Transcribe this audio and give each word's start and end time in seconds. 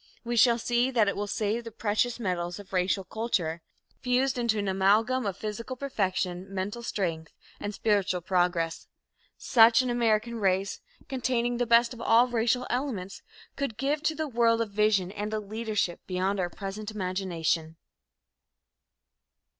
We 0.23 0.35
shall 0.35 0.57
see 0.57 0.89
that 0.89 1.07
it 1.07 1.15
will 1.15 1.27
save 1.27 1.63
the 1.63 1.69
precious 1.71 2.19
metals 2.19 2.57
of 2.57 2.73
racial 2.73 3.03
culture, 3.03 3.61
fused 4.01 4.35
into 4.35 4.57
an 4.57 4.67
amalgam 4.67 5.27
of 5.27 5.37
physical 5.37 5.75
perfection, 5.75 6.47
mental 6.51 6.81
strength 6.81 7.31
and 7.59 7.71
spiritual 7.71 8.21
progress. 8.21 8.87
Such 9.37 9.83
an 9.83 9.91
American 9.91 10.39
race, 10.39 10.81
containing 11.07 11.57
the 11.57 11.67
best 11.67 11.93
of 11.93 12.01
all 12.01 12.25
racial 12.27 12.65
elements, 12.67 13.21
could 13.55 13.77
give 13.77 14.01
to 14.01 14.15
the 14.15 14.27
world 14.27 14.59
a 14.61 14.65
vision 14.65 15.11
and 15.11 15.35
a 15.35 15.39
leadership 15.39 15.99
beyond 16.07 16.39
our 16.39 16.49
present 16.49 16.89
imagination. 16.89 17.77